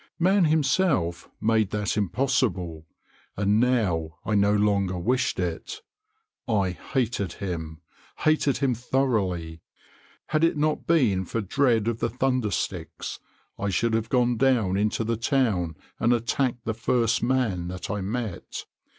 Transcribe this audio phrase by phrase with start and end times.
[0.17, 2.87] Man himself made that impossible,
[3.37, 5.81] and now I no longer wished it.
[6.47, 7.81] I hated him
[8.17, 9.61] hated him thoroughly.
[10.29, 13.19] Had it not been for dread of the thunder sticks,
[13.59, 18.01] I should have gone down into the town and attacked the first man that I
[18.01, 18.65] met.